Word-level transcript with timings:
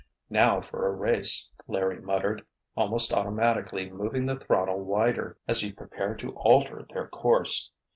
Now 0.31 0.61
for 0.61 0.87
a 0.87 0.91
race, 0.95 1.51
Larry 1.67 2.01
muttered, 2.01 2.43
almost 2.75 3.13
automatically 3.13 3.91
moving 3.91 4.25
the 4.25 4.35
throttle 4.35 4.79
wider 4.81 5.37
as 5.47 5.59
he 5.61 5.71
prepared 5.71 6.17
to 6.21 6.31
alter 6.37 6.87
their 6.89 7.07
course. 7.07 7.69